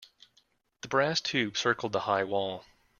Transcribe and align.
The 0.81 0.87
brass 0.87 1.21
tube 1.21 1.55
circled 1.57 1.91
the 1.91 1.99
high 1.99 2.23
wall. 2.23 2.65